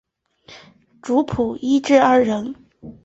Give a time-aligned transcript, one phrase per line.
[0.99, 2.55] 主薄一至二人。